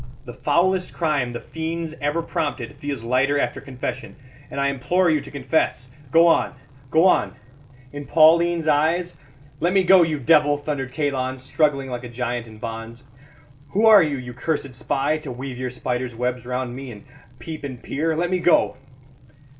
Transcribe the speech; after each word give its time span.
The 0.25 0.33
foulest 0.33 0.95
crime 0.95 1.31
the 1.31 1.39
fiends 1.39 1.93
ever 2.01 2.23
prompted 2.23 2.73
feels 2.77 3.03
lighter 3.03 3.37
after 3.39 3.61
confession; 3.61 4.15
and 4.49 4.59
I 4.59 4.67
implore 4.69 5.11
you 5.11 5.21
to 5.21 5.29
confess. 5.29 5.91
Go 6.09 6.25
on, 6.25 6.55
go 6.89 7.05
on 7.05 7.35
in 7.93 8.07
Pauline's 8.07 8.67
eyes" 8.67 9.15
"Let 9.61 9.73
me 9.73 9.83
go, 9.83 10.01
you 10.01 10.17
devil!" 10.17 10.57
thundered 10.57 10.91
Kalon, 10.91 11.37
struggling 11.37 11.91
like 11.91 12.03
a 12.03 12.09
giant 12.09 12.47
in 12.47 12.57
bonds. 12.57 13.03
"Who 13.73 13.85
are 13.85 14.01
you, 14.01 14.17
you 14.17 14.33
cursed 14.33 14.73
spy, 14.73 15.19
to 15.19 15.31
weave 15.31 15.59
your 15.59 15.69
spiders' 15.69 16.15
webs 16.15 16.47
round 16.47 16.75
me, 16.75 16.89
and 16.91 17.03
peep 17.37 17.63
and 17.63 17.79
peer? 17.83 18.15
Let 18.17 18.31
me 18.31 18.39
go." 18.39 18.77